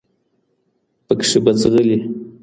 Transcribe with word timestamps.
پکښي 1.07 1.39
به 1.45 1.51
ځغلي 1.61 1.97